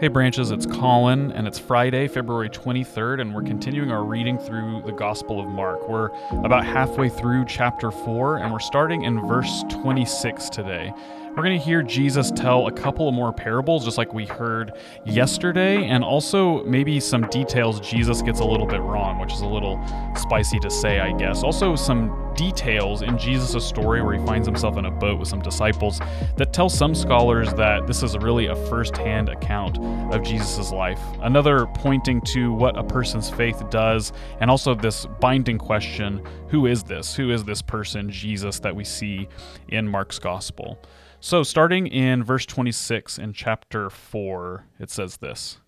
Hey, 0.00 0.06
branches, 0.06 0.52
it's 0.52 0.64
Colin, 0.64 1.32
and 1.32 1.48
it's 1.48 1.58
Friday, 1.58 2.06
February 2.06 2.48
23rd, 2.48 3.20
and 3.20 3.34
we're 3.34 3.42
continuing 3.42 3.90
our 3.90 4.04
reading 4.04 4.38
through 4.38 4.82
the 4.82 4.92
Gospel 4.92 5.40
of 5.40 5.48
Mark. 5.48 5.88
We're 5.88 6.10
about 6.44 6.64
halfway 6.64 7.08
through 7.08 7.46
chapter 7.46 7.90
4, 7.90 8.36
and 8.36 8.52
we're 8.52 8.60
starting 8.60 9.02
in 9.02 9.20
verse 9.26 9.64
26 9.70 10.50
today. 10.50 10.94
We're 11.38 11.44
going 11.44 11.60
to 11.60 11.64
hear 11.64 11.84
Jesus 11.84 12.32
tell 12.32 12.66
a 12.66 12.72
couple 12.72 13.12
more 13.12 13.32
parables, 13.32 13.84
just 13.84 13.96
like 13.96 14.12
we 14.12 14.26
heard 14.26 14.72
yesterday, 15.04 15.86
and 15.86 16.02
also 16.02 16.64
maybe 16.64 16.98
some 16.98 17.28
details 17.28 17.78
Jesus 17.78 18.22
gets 18.22 18.40
a 18.40 18.44
little 18.44 18.66
bit 18.66 18.80
wrong, 18.80 19.20
which 19.20 19.32
is 19.32 19.42
a 19.42 19.46
little 19.46 19.80
spicy 20.16 20.58
to 20.58 20.68
say, 20.68 20.98
I 20.98 21.12
guess. 21.12 21.44
Also, 21.44 21.76
some 21.76 22.34
details 22.34 23.02
in 23.02 23.16
Jesus' 23.16 23.64
story 23.64 24.02
where 24.02 24.18
he 24.18 24.26
finds 24.26 24.48
himself 24.48 24.78
in 24.78 24.86
a 24.86 24.90
boat 24.90 25.20
with 25.20 25.28
some 25.28 25.40
disciples 25.40 26.00
that 26.36 26.52
tell 26.52 26.68
some 26.68 26.92
scholars 26.92 27.54
that 27.54 27.86
this 27.86 28.02
is 28.02 28.18
really 28.18 28.46
a 28.46 28.56
first 28.66 28.96
hand 28.96 29.28
account 29.28 29.78
of 30.12 30.24
Jesus' 30.24 30.72
life. 30.72 30.98
Another 31.20 31.66
pointing 31.66 32.20
to 32.22 32.52
what 32.52 32.76
a 32.76 32.82
person's 32.82 33.30
faith 33.30 33.62
does, 33.70 34.12
and 34.40 34.50
also 34.50 34.74
this 34.74 35.06
binding 35.20 35.58
question 35.58 36.20
who 36.48 36.66
is 36.66 36.82
this? 36.82 37.14
Who 37.14 37.30
is 37.30 37.44
this 37.44 37.62
person, 37.62 38.10
Jesus, 38.10 38.58
that 38.58 38.74
we 38.74 38.82
see 38.82 39.28
in 39.68 39.86
Mark's 39.86 40.18
gospel? 40.18 40.80
So, 41.20 41.42
starting 41.42 41.88
in 41.88 42.22
verse 42.22 42.46
26 42.46 43.18
in 43.18 43.32
chapter 43.32 43.90
4, 43.90 44.66
it 44.78 44.88
says 44.88 45.16
this 45.16 45.58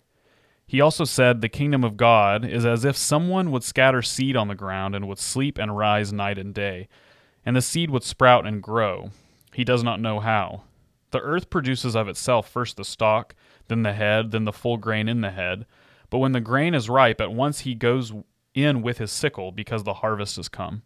He 0.65 0.79
also 0.79 1.03
said, 1.03 1.41
The 1.41 1.49
kingdom 1.49 1.83
of 1.83 1.97
God 1.97 2.45
is 2.45 2.65
as 2.65 2.85
if 2.85 2.95
someone 2.95 3.51
would 3.51 3.63
scatter 3.63 4.01
seed 4.01 4.37
on 4.37 4.47
the 4.47 4.55
ground 4.55 4.95
and 4.95 5.09
would 5.09 5.19
sleep 5.19 5.57
and 5.57 5.75
rise 5.75 6.13
night 6.13 6.37
and 6.37 6.53
day, 6.53 6.87
and 7.45 7.55
the 7.55 7.61
seed 7.61 7.89
would 7.89 8.03
sprout 8.03 8.47
and 8.47 8.63
grow. 8.63 9.11
He 9.53 9.65
does 9.65 9.83
not 9.83 9.99
know 9.99 10.21
how. 10.21 10.63
The 11.11 11.19
earth 11.19 11.49
produces 11.49 11.97
of 11.97 12.07
itself 12.07 12.49
first 12.49 12.77
the 12.77 12.85
stalk, 12.85 13.35
then 13.67 13.83
the 13.83 13.91
head, 13.91 14.31
then 14.31 14.45
the 14.45 14.53
full 14.53 14.77
grain 14.77 15.09
in 15.09 15.19
the 15.19 15.31
head. 15.31 15.65
But 16.09 16.19
when 16.19 16.31
the 16.31 16.39
grain 16.39 16.73
is 16.73 16.89
ripe, 16.89 17.19
at 17.19 17.33
once 17.33 17.61
he 17.61 17.75
goes 17.75 18.13
in 18.53 18.81
with 18.81 18.99
his 18.99 19.11
sickle, 19.11 19.51
because 19.51 19.83
the 19.83 19.95
harvest 19.95 20.37
has 20.37 20.47
come. 20.47 20.83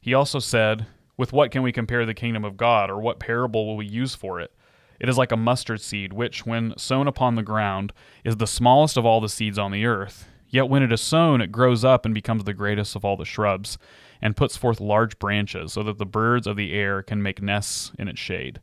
He 0.00 0.12
also 0.12 0.40
said, 0.40 0.86
with 1.16 1.32
what 1.32 1.50
can 1.50 1.62
we 1.62 1.72
compare 1.72 2.06
the 2.06 2.14
kingdom 2.14 2.44
of 2.44 2.56
God, 2.56 2.90
or 2.90 3.00
what 3.00 3.20
parable 3.20 3.66
will 3.66 3.76
we 3.76 3.86
use 3.86 4.14
for 4.14 4.40
it? 4.40 4.52
It 4.98 5.08
is 5.08 5.18
like 5.18 5.32
a 5.32 5.36
mustard 5.36 5.80
seed, 5.80 6.12
which, 6.12 6.46
when 6.46 6.76
sown 6.78 7.08
upon 7.08 7.34
the 7.34 7.42
ground, 7.42 7.92
is 8.24 8.36
the 8.36 8.46
smallest 8.46 8.96
of 8.96 9.04
all 9.04 9.20
the 9.20 9.28
seeds 9.28 9.58
on 9.58 9.72
the 9.72 9.84
earth. 9.84 10.28
Yet 10.48 10.68
when 10.68 10.82
it 10.82 10.92
is 10.92 11.00
sown, 11.00 11.40
it 11.40 11.50
grows 11.50 11.84
up 11.84 12.04
and 12.04 12.14
becomes 12.14 12.44
the 12.44 12.54
greatest 12.54 12.94
of 12.94 13.04
all 13.04 13.16
the 13.16 13.24
shrubs, 13.24 13.78
and 14.20 14.36
puts 14.36 14.56
forth 14.56 14.80
large 14.80 15.18
branches, 15.18 15.72
so 15.72 15.82
that 15.82 15.98
the 15.98 16.06
birds 16.06 16.46
of 16.46 16.56
the 16.56 16.72
air 16.72 17.02
can 17.02 17.22
make 17.22 17.42
nests 17.42 17.90
in 17.98 18.06
its 18.06 18.20
shade. 18.20 18.60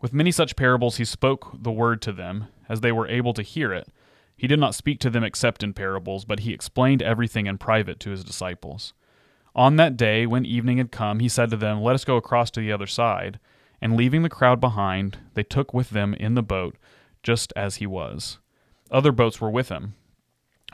With 0.00 0.12
many 0.12 0.32
such 0.32 0.56
parables 0.56 0.96
he 0.96 1.04
spoke 1.04 1.62
the 1.62 1.70
word 1.70 2.02
to 2.02 2.12
them, 2.12 2.48
as 2.68 2.80
they 2.80 2.92
were 2.92 3.08
able 3.08 3.32
to 3.34 3.42
hear 3.42 3.72
it. 3.72 3.88
He 4.36 4.46
did 4.46 4.58
not 4.58 4.74
speak 4.74 5.00
to 5.00 5.10
them 5.10 5.24
except 5.24 5.62
in 5.62 5.72
parables, 5.72 6.24
but 6.24 6.40
he 6.40 6.52
explained 6.52 7.02
everything 7.02 7.46
in 7.46 7.56
private 7.56 8.00
to 8.00 8.10
his 8.10 8.24
disciples. 8.24 8.92
On 9.56 9.76
that 9.76 9.96
day, 9.96 10.26
when 10.26 10.44
evening 10.44 10.76
had 10.76 10.92
come, 10.92 11.18
he 11.18 11.30
said 11.30 11.48
to 11.48 11.56
them, 11.56 11.80
Let 11.80 11.94
us 11.94 12.04
go 12.04 12.16
across 12.16 12.50
to 12.52 12.60
the 12.60 12.70
other 12.70 12.86
side. 12.86 13.40
And 13.80 13.96
leaving 13.96 14.22
the 14.22 14.28
crowd 14.28 14.60
behind, 14.60 15.18
they 15.32 15.42
took 15.42 15.72
with 15.72 15.90
them 15.90 16.12
in 16.12 16.34
the 16.34 16.42
boat, 16.42 16.76
just 17.22 17.54
as 17.56 17.76
he 17.76 17.86
was. 17.86 18.38
Other 18.90 19.12
boats 19.12 19.40
were 19.40 19.50
with 19.50 19.70
him. 19.70 19.94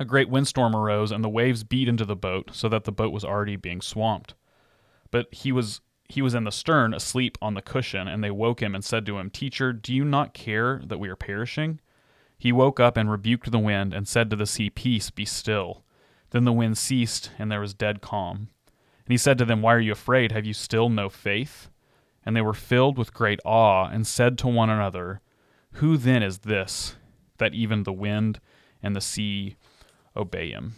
A 0.00 0.04
great 0.04 0.28
windstorm 0.28 0.74
arose, 0.74 1.12
and 1.12 1.22
the 1.22 1.28
waves 1.28 1.62
beat 1.62 1.86
into 1.86 2.04
the 2.04 2.16
boat, 2.16 2.50
so 2.52 2.68
that 2.68 2.82
the 2.82 2.90
boat 2.90 3.12
was 3.12 3.24
already 3.24 3.54
being 3.54 3.80
swamped. 3.80 4.34
But 5.12 5.32
he 5.32 5.52
was 5.52 5.80
he 6.08 6.20
was 6.20 6.34
in 6.34 6.44
the 6.44 6.50
stern, 6.50 6.92
asleep 6.92 7.38
on 7.40 7.54
the 7.54 7.62
cushion, 7.62 8.08
and 8.08 8.22
they 8.22 8.30
woke 8.32 8.60
him 8.60 8.74
and 8.74 8.84
said 8.84 9.06
to 9.06 9.18
him, 9.18 9.30
Teacher, 9.30 9.72
do 9.72 9.94
you 9.94 10.04
not 10.04 10.34
care 10.34 10.82
that 10.84 10.98
we 10.98 11.08
are 11.08 11.16
perishing? 11.16 11.80
He 12.36 12.50
woke 12.50 12.80
up 12.80 12.96
and 12.96 13.10
rebuked 13.10 13.50
the 13.52 13.58
wind, 13.60 13.94
and 13.94 14.08
said 14.08 14.28
to 14.30 14.36
the 14.36 14.44
sea, 14.44 14.70
Peace, 14.70 15.10
be 15.10 15.24
still. 15.24 15.84
Then 16.30 16.44
the 16.44 16.52
wind 16.52 16.76
ceased, 16.76 17.30
and 17.38 17.50
there 17.50 17.60
was 17.60 17.74
dead 17.74 18.02
calm. 18.02 18.48
And 19.12 19.18
he 19.18 19.18
said 19.24 19.36
to 19.36 19.44
them, 19.44 19.60
Why 19.60 19.74
are 19.74 19.78
you 19.78 19.92
afraid? 19.92 20.32
Have 20.32 20.46
you 20.46 20.54
still 20.54 20.88
no 20.88 21.10
faith? 21.10 21.68
And 22.24 22.34
they 22.34 22.40
were 22.40 22.54
filled 22.54 22.96
with 22.96 23.12
great 23.12 23.40
awe, 23.44 23.86
and 23.86 24.06
said 24.06 24.38
to 24.38 24.48
one 24.48 24.70
another, 24.70 25.20
Who 25.72 25.98
then 25.98 26.22
is 26.22 26.38
this, 26.38 26.96
that 27.36 27.52
even 27.52 27.82
the 27.82 27.92
wind 27.92 28.40
and 28.82 28.96
the 28.96 29.02
sea 29.02 29.56
obey 30.16 30.48
him? 30.52 30.76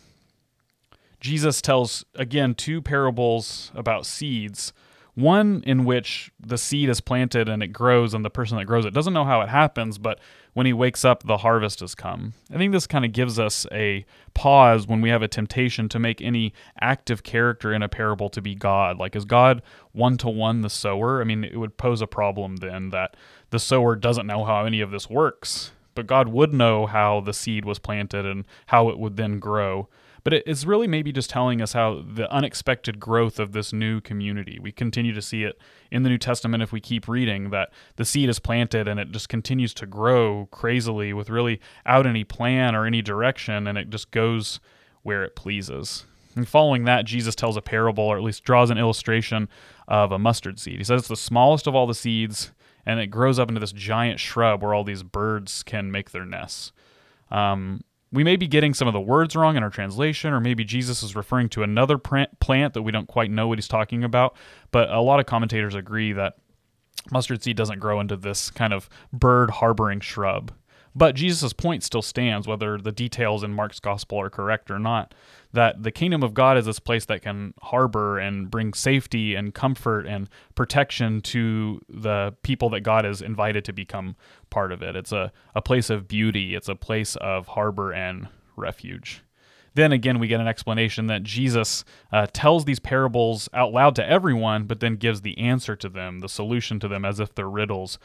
Jesus 1.20 1.62
tells 1.62 2.04
again 2.16 2.56
two 2.56 2.82
parables 2.82 3.70
about 3.72 4.04
seeds 4.04 4.72
one 5.14 5.62
in 5.64 5.84
which 5.84 6.32
the 6.40 6.58
seed 6.58 6.88
is 6.88 7.00
planted 7.00 7.48
and 7.48 7.62
it 7.62 7.68
grows, 7.68 8.14
and 8.14 8.24
the 8.24 8.30
person 8.30 8.58
that 8.58 8.64
grows 8.64 8.84
it 8.84 8.92
doesn't 8.92 9.12
know 9.12 9.24
how 9.24 9.40
it 9.40 9.48
happens, 9.48 9.98
but 9.98 10.18
when 10.54 10.66
he 10.66 10.72
wakes 10.72 11.04
up, 11.04 11.24
the 11.24 11.38
harvest 11.38 11.80
has 11.80 11.94
come. 11.94 12.34
I 12.52 12.56
think 12.56 12.72
this 12.72 12.86
kind 12.86 13.04
of 13.04 13.12
gives 13.12 13.38
us 13.38 13.66
a 13.72 14.04
pause 14.34 14.86
when 14.86 15.00
we 15.00 15.10
have 15.10 15.22
a 15.22 15.28
temptation 15.28 15.88
to 15.90 15.98
make 15.98 16.20
any 16.20 16.52
active 16.80 17.22
character 17.22 17.72
in 17.72 17.82
a 17.82 17.88
parable 17.88 18.28
to 18.30 18.40
be 18.40 18.54
God. 18.54 18.98
Like, 18.98 19.16
is 19.16 19.24
God 19.24 19.62
one 19.92 20.16
to 20.18 20.28
one 20.28 20.60
the 20.60 20.70
sower? 20.70 21.20
I 21.20 21.24
mean, 21.24 21.44
it 21.44 21.56
would 21.56 21.76
pose 21.76 22.00
a 22.00 22.06
problem 22.06 22.56
then 22.56 22.90
that 22.90 23.16
the 23.50 23.58
sower 23.58 23.96
doesn't 23.96 24.26
know 24.26 24.44
how 24.44 24.64
any 24.64 24.80
of 24.80 24.90
this 24.90 25.10
works, 25.10 25.72
but 25.94 26.06
God 26.06 26.28
would 26.28 26.52
know 26.52 26.86
how 26.86 27.20
the 27.20 27.32
seed 27.32 27.64
was 27.64 27.78
planted 27.78 28.26
and 28.26 28.44
how 28.66 28.88
it 28.88 28.98
would 28.98 29.16
then 29.16 29.38
grow. 29.38 29.88
But 30.24 30.32
it's 30.32 30.64
really 30.64 30.86
maybe 30.86 31.12
just 31.12 31.28
telling 31.28 31.60
us 31.60 31.74
how 31.74 32.02
the 32.02 32.32
unexpected 32.32 32.98
growth 32.98 33.38
of 33.38 33.52
this 33.52 33.74
new 33.74 34.00
community. 34.00 34.58
We 34.58 34.72
continue 34.72 35.12
to 35.12 35.20
see 35.20 35.44
it 35.44 35.58
in 35.90 36.02
the 36.02 36.08
New 36.08 36.16
Testament 36.16 36.62
if 36.62 36.72
we 36.72 36.80
keep 36.80 37.06
reading 37.06 37.50
that 37.50 37.70
the 37.96 38.06
seed 38.06 38.30
is 38.30 38.38
planted 38.38 38.88
and 38.88 38.98
it 38.98 39.10
just 39.10 39.28
continues 39.28 39.74
to 39.74 39.86
grow 39.86 40.48
crazily 40.50 41.12
with 41.12 41.28
really 41.28 41.60
out 41.84 42.06
any 42.06 42.24
plan 42.24 42.74
or 42.74 42.86
any 42.86 43.02
direction 43.02 43.66
and 43.66 43.76
it 43.76 43.90
just 43.90 44.10
goes 44.12 44.60
where 45.02 45.24
it 45.24 45.36
pleases. 45.36 46.06
And 46.36 46.48
following 46.48 46.84
that, 46.84 47.04
Jesus 47.04 47.34
tells 47.34 47.56
a 47.56 47.62
parable, 47.62 48.04
or 48.04 48.16
at 48.16 48.24
least 48.24 48.44
draws 48.44 48.70
an 48.70 48.78
illustration 48.78 49.48
of 49.86 50.10
a 50.10 50.18
mustard 50.18 50.58
seed. 50.58 50.78
He 50.78 50.84
says 50.84 51.02
it's 51.02 51.08
the 51.08 51.16
smallest 51.16 51.66
of 51.66 51.74
all 51.74 51.86
the 51.86 51.94
seeds, 51.94 52.50
and 52.86 53.00
it 53.00 53.08
grows 53.08 53.38
up 53.38 53.48
into 53.48 53.60
this 53.60 53.72
giant 53.72 54.20
shrub 54.20 54.62
where 54.62 54.74
all 54.74 54.84
these 54.84 55.02
birds 55.02 55.62
can 55.62 55.90
make 55.90 56.10
their 56.10 56.24
nests. 56.24 56.72
Um, 57.30 57.82
we 58.12 58.22
may 58.22 58.36
be 58.36 58.46
getting 58.46 58.74
some 58.74 58.86
of 58.86 58.94
the 58.94 59.00
words 59.00 59.34
wrong 59.34 59.56
in 59.56 59.62
our 59.64 59.70
translation, 59.70 60.32
or 60.32 60.40
maybe 60.40 60.64
Jesus 60.64 61.02
is 61.02 61.16
referring 61.16 61.48
to 61.50 61.64
another 61.64 61.98
plant 61.98 62.74
that 62.74 62.82
we 62.82 62.92
don't 62.92 63.08
quite 63.08 63.30
know 63.30 63.48
what 63.48 63.58
he's 63.58 63.66
talking 63.66 64.04
about. 64.04 64.36
But 64.70 64.88
a 64.90 65.00
lot 65.00 65.18
of 65.18 65.26
commentators 65.26 65.74
agree 65.74 66.12
that 66.12 66.34
mustard 67.10 67.42
seed 67.42 67.56
doesn't 67.56 67.80
grow 67.80 67.98
into 68.00 68.16
this 68.16 68.50
kind 68.50 68.72
of 68.72 68.88
bird 69.12 69.50
harboring 69.50 70.00
shrub. 70.00 70.52
But 70.96 71.16
Jesus' 71.16 71.52
point 71.52 71.82
still 71.82 72.02
stands, 72.02 72.46
whether 72.46 72.78
the 72.78 72.92
details 72.92 73.42
in 73.42 73.52
Mark's 73.52 73.80
gospel 73.80 74.20
are 74.20 74.30
correct 74.30 74.70
or 74.70 74.78
not, 74.78 75.12
that 75.52 75.82
the 75.82 75.90
kingdom 75.90 76.22
of 76.22 76.34
God 76.34 76.56
is 76.56 76.66
this 76.66 76.78
place 76.78 77.04
that 77.06 77.22
can 77.22 77.52
harbor 77.62 78.18
and 78.18 78.48
bring 78.50 78.72
safety 78.74 79.34
and 79.34 79.52
comfort 79.52 80.06
and 80.06 80.28
protection 80.54 81.20
to 81.22 81.80
the 81.88 82.34
people 82.42 82.70
that 82.70 82.80
God 82.80 83.04
has 83.04 83.22
invited 83.22 83.64
to 83.64 83.72
become 83.72 84.14
part 84.50 84.70
of 84.70 84.82
it. 84.82 84.94
It's 84.94 85.12
a, 85.12 85.32
a 85.54 85.62
place 85.62 85.90
of 85.90 86.06
beauty, 86.06 86.54
it's 86.54 86.68
a 86.68 86.76
place 86.76 87.16
of 87.16 87.48
harbor 87.48 87.92
and 87.92 88.28
refuge. 88.56 89.22
Then 89.74 89.90
again, 89.90 90.20
we 90.20 90.28
get 90.28 90.40
an 90.40 90.46
explanation 90.46 91.08
that 91.08 91.24
Jesus 91.24 91.84
uh, 92.12 92.28
tells 92.32 92.64
these 92.64 92.78
parables 92.78 93.48
out 93.52 93.72
loud 93.72 93.96
to 93.96 94.08
everyone, 94.08 94.64
but 94.64 94.78
then 94.78 94.94
gives 94.94 95.22
the 95.22 95.36
answer 95.38 95.74
to 95.74 95.88
them, 95.88 96.20
the 96.20 96.28
solution 96.28 96.78
to 96.78 96.86
them, 96.86 97.04
as 97.04 97.18
if 97.18 97.34
they're 97.34 97.50
riddles, 97.50 97.98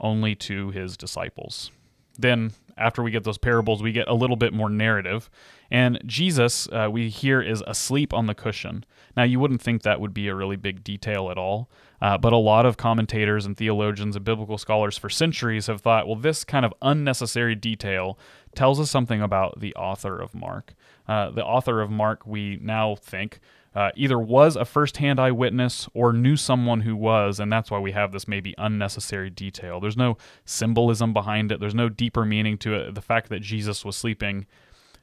only 0.00 0.34
to 0.34 0.70
his 0.70 0.96
disciples. 0.96 1.70
Then, 2.18 2.52
after 2.76 3.02
we 3.02 3.10
get 3.10 3.24
those 3.24 3.38
parables, 3.38 3.82
we 3.82 3.92
get 3.92 4.08
a 4.08 4.14
little 4.14 4.36
bit 4.36 4.52
more 4.52 4.70
narrative. 4.70 5.30
And 5.70 6.00
Jesus, 6.04 6.68
uh, 6.68 6.88
we 6.90 7.08
hear, 7.08 7.40
is 7.40 7.62
asleep 7.66 8.12
on 8.12 8.26
the 8.26 8.34
cushion. 8.34 8.84
Now, 9.16 9.22
you 9.24 9.40
wouldn't 9.40 9.62
think 9.62 9.82
that 9.82 10.00
would 10.00 10.14
be 10.14 10.28
a 10.28 10.34
really 10.34 10.56
big 10.56 10.84
detail 10.84 11.30
at 11.30 11.38
all, 11.38 11.70
uh, 12.00 12.18
but 12.18 12.32
a 12.32 12.38
lot 12.38 12.66
of 12.66 12.76
commentators 12.76 13.46
and 13.46 13.56
theologians 13.56 14.16
and 14.16 14.24
biblical 14.24 14.58
scholars 14.58 14.98
for 14.98 15.08
centuries 15.08 15.66
have 15.66 15.80
thought, 15.80 16.06
well, 16.06 16.16
this 16.16 16.44
kind 16.44 16.64
of 16.64 16.74
unnecessary 16.82 17.54
detail 17.54 18.18
tells 18.54 18.80
us 18.80 18.90
something 18.90 19.22
about 19.22 19.60
the 19.60 19.74
author 19.74 20.20
of 20.20 20.34
Mark. 20.34 20.74
Uh, 21.06 21.30
the 21.30 21.44
author 21.44 21.80
of 21.80 21.90
Mark, 21.90 22.26
we 22.26 22.58
now 22.62 22.94
think, 22.94 23.40
uh, 23.74 23.90
either 23.96 24.18
was 24.18 24.56
a 24.56 24.64
first-hand 24.64 25.18
eyewitness 25.18 25.88
or 25.94 26.12
knew 26.12 26.36
someone 26.36 26.82
who 26.82 26.94
was, 26.94 27.40
and 27.40 27.52
that's 27.52 27.70
why 27.70 27.78
we 27.78 27.92
have 27.92 28.12
this 28.12 28.28
maybe 28.28 28.54
unnecessary 28.58 29.30
detail. 29.30 29.80
There's 29.80 29.96
no 29.96 30.18
symbolism 30.44 31.12
behind 31.12 31.50
it. 31.50 31.60
There's 31.60 31.74
no 31.74 31.88
deeper 31.88 32.24
meaning 32.24 32.58
to 32.58 32.74
it. 32.74 32.94
The 32.94 33.00
fact 33.00 33.28
that 33.30 33.40
Jesus 33.40 33.84
was 33.84 33.96
sleeping 33.96 34.46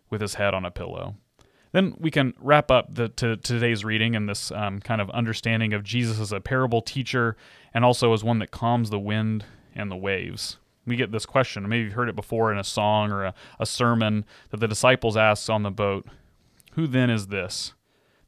with 0.10 0.22
his 0.22 0.36
head 0.36 0.54
on 0.54 0.66
a 0.66 0.72
pillow. 0.72 1.16
Then 1.72 1.96
we 2.00 2.10
can 2.10 2.34
wrap 2.40 2.72
up 2.72 2.96
the, 2.96 3.10
to, 3.10 3.38
today's 3.38 3.86
reading 3.86 4.16
and 4.16 4.28
this 4.28 4.52
um, 4.52 4.80
kind 4.80 5.02
of 5.02 5.10
understanding 5.12 5.74
of 5.74 5.84
Jesus 5.84 6.20
as 6.20 6.32
a 6.32 6.40
parable 6.40 6.82
teacher 6.82 7.38
and 7.74 7.86
also 7.86 8.14
as 8.14 8.24
one 8.24 8.40
that 8.40 8.52
calms 8.52 8.90
the 8.90 9.00
wind 9.00 9.46
and 9.76 9.92
the 9.92 9.96
waves. 9.96 10.58
We 10.88 10.96
get 10.96 11.12
this 11.12 11.28
question, 11.28 11.68
maybe 11.70 11.84
you've 11.84 11.94
heard 11.94 12.10
it 12.10 12.16
before 12.16 12.52
in 12.52 12.58
a 12.58 12.64
song 12.64 13.12
or 13.12 13.26
a, 13.26 13.34
a 13.60 13.66
sermon 13.66 14.26
that 14.50 14.60
the 14.60 14.68
disciples 14.68 15.16
ask 15.16 15.50
on 15.50 15.62
the 15.62 15.70
boat 15.70 16.08
Who 16.74 16.88
then 16.88 17.12
is 17.12 17.28
this? 17.28 17.74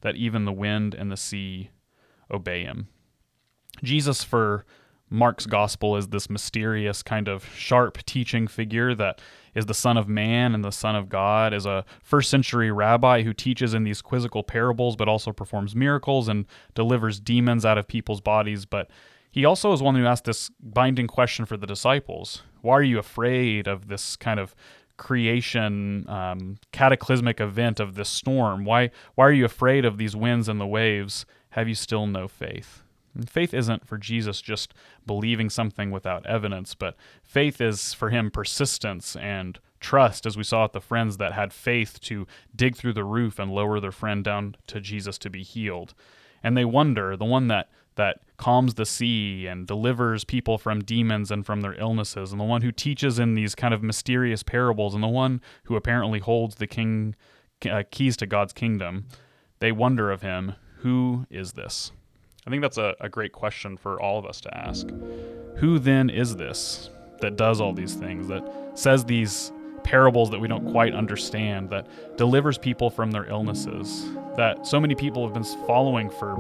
That 0.02 0.16
even 0.16 0.46
the 0.46 0.52
wind 0.52 0.94
and 0.94 1.12
the 1.12 1.18
sea 1.18 1.70
obey 2.30 2.64
him. 2.64 2.88
Jesus, 3.84 4.24
for 4.24 4.66
Mark's 5.10 5.46
gospel 5.46 5.98
is 5.98 6.08
this 6.08 6.30
mysterious 6.30 7.04
kind 7.04 7.28
of 7.28 7.46
sharp 7.54 7.98
teaching 8.06 8.48
figure 8.48 8.96
that 8.96 9.22
is 9.54 9.66
the 9.66 9.74
son 9.74 9.98
of 9.98 10.08
man 10.08 10.56
and 10.56 10.64
the 10.64 10.72
son 10.72 10.96
of 10.96 11.10
God, 11.10 11.54
is 11.54 11.66
a 11.66 11.84
first 12.02 12.30
century 12.30 12.72
rabbi 12.72 13.24
who 13.24 13.34
teaches 13.34 13.74
in 13.74 13.84
these 13.84 14.02
quizzical 14.02 14.42
parables 14.42 14.96
but 14.96 15.10
also 15.10 15.34
performs 15.34 15.76
miracles 15.76 16.30
and 16.30 16.46
delivers 16.76 17.20
demons 17.20 17.66
out 17.66 17.78
of 17.78 17.88
people's 17.88 18.22
bodies, 18.22 18.66
but 18.66 18.90
he 19.30 19.44
also 19.46 19.74
is 19.74 19.82
one 19.82 19.96
who 19.96 20.06
asked 20.06 20.26
this 20.26 20.50
binding 20.62 21.08
question 21.08 21.46
for 21.46 21.58
the 21.58 21.68
disciples. 21.68 22.44
Why 22.62 22.76
are 22.76 22.84
you 22.84 23.00
afraid 23.00 23.68
of 23.68 23.88
this 23.88 24.16
kind 24.16 24.40
of 24.40 24.56
creation 25.02 26.08
um, 26.08 26.60
cataclysmic 26.72 27.42
event 27.42 27.80
of 27.80 27.96
this 27.96 28.08
storm? 28.08 28.64
Why 28.64 28.92
why 29.16 29.26
are 29.26 29.34
you 29.34 29.46
afraid 29.46 29.84
of 29.84 29.98
these 29.98 30.16
winds 30.16 30.48
and 30.48 30.62
the 30.62 30.68
waves? 30.68 31.26
Have 31.50 31.68
you 31.68 31.74
still 31.74 32.06
no 32.06 32.28
faith? 32.28 32.84
And 33.16 33.28
faith 33.28 33.52
isn't 33.52 33.88
for 33.88 33.98
Jesus 33.98 34.42
just 34.42 34.76
believing 35.08 35.50
something 35.50 35.90
without 35.90 36.26
evidence, 36.28 36.76
but 36.76 36.96
faith 37.24 37.60
is 37.60 37.96
for 37.96 38.12
him 38.12 38.30
persistence 38.30 39.16
and 39.16 39.60
trust, 39.80 40.28
as 40.28 40.38
we 40.38 40.44
saw 40.44 40.66
at 40.66 40.74
the 40.74 40.80
friends 40.80 41.18
that 41.18 41.34
had 41.34 41.52
faith 41.52 42.00
to 42.02 42.28
dig 42.56 42.76
through 42.76 42.94
the 42.94 43.04
roof 43.04 43.40
and 43.40 43.52
lower 43.52 43.80
their 43.80 43.92
friend 43.92 44.24
down 44.24 44.56
to 44.68 44.80
Jesus 44.80 45.18
to 45.18 45.32
be 45.32 45.42
healed. 45.42 45.96
And 46.44 46.56
they 46.56 46.64
wonder, 46.64 47.18
the 47.18 47.26
one 47.26 47.48
that 47.48 47.70
that 47.96 48.20
calms 48.38 48.76
the 48.76 48.86
sea 48.86 49.48
and 49.48 49.68
delivers 49.68 50.24
people 50.24 50.58
from 50.58 50.84
demons 50.84 51.30
and 51.32 51.46
from 51.46 51.62
their 51.62 51.74
illnesses, 51.80 52.32
and 52.32 52.40
the 52.40 52.46
one 52.46 52.62
who 52.62 52.72
teaches 52.72 53.20
in 53.20 53.34
these 53.36 53.56
kind 53.56 53.74
of 53.74 53.84
mysterious 53.84 54.44
parables, 54.44 54.94
and 54.94 55.04
the 55.04 55.08
one 55.08 55.42
who 55.66 55.76
apparently 55.76 56.20
holds 56.20 56.56
the 56.56 56.68
king 56.68 57.16
uh, 57.70 57.84
keys 57.92 58.18
to 58.18 58.26
God's 58.26 58.54
kingdom, 58.54 59.06
they 59.60 59.72
wonder 59.72 60.10
of 60.12 60.22
him, 60.22 60.54
who 60.78 61.26
is 61.30 61.54
this? 61.54 61.92
I 62.48 62.50
think 62.50 62.64
that's 62.64 62.80
a, 62.80 62.96
a 63.00 63.10
great 63.10 63.34
question 63.34 63.78
for 63.78 64.02
all 64.02 64.18
of 64.18 64.26
us 64.26 64.42
to 64.42 64.58
ask. 64.58 64.88
Who 65.58 65.78
then 65.78 66.10
is 66.10 66.36
this 66.36 66.90
that 67.20 67.36
does 67.36 67.62
all 67.62 67.72
these 67.72 67.94
things, 67.94 68.28
that 68.30 68.44
says 68.74 69.06
these 69.06 69.52
parables 69.84 70.32
that 70.32 70.40
we 70.40 70.48
don't 70.48 70.72
quite 70.72 70.96
understand, 70.96 71.70
that 71.70 71.88
delivers 72.18 72.58
people 72.58 72.90
from 72.90 73.12
their 73.12 73.26
illnesses, 73.26 74.08
that 74.38 74.66
so 74.66 74.80
many 74.80 74.96
people 74.96 75.24
have 75.24 75.34
been 75.34 75.44
following 75.68 76.10
for 76.10 76.36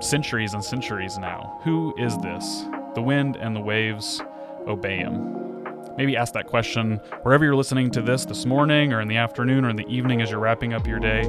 centuries 0.00 0.54
and 0.54 0.64
centuries 0.64 1.18
now? 1.18 1.60
Who 1.64 1.94
is 1.98 2.16
this? 2.18 2.64
The 2.94 3.02
wind 3.02 3.36
and 3.36 3.54
the 3.54 3.60
waves 3.60 4.20
obey 4.66 4.98
him. 4.98 5.64
Maybe 5.96 6.16
ask 6.16 6.32
that 6.34 6.46
question 6.46 7.00
wherever 7.22 7.44
you're 7.44 7.56
listening 7.56 7.90
to 7.92 8.02
this 8.02 8.24
this 8.24 8.46
morning 8.46 8.92
or 8.92 9.00
in 9.00 9.08
the 9.08 9.16
afternoon 9.16 9.64
or 9.64 9.70
in 9.70 9.76
the 9.76 9.86
evening 9.88 10.22
as 10.22 10.30
you're 10.30 10.40
wrapping 10.40 10.72
up 10.72 10.86
your 10.86 11.00
day. 11.00 11.22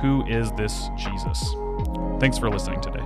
Who 0.00 0.24
is 0.28 0.52
this 0.52 0.88
Jesus? 0.96 1.54
Thanks 2.20 2.38
for 2.38 2.50
listening 2.50 2.80
today. 2.80 3.05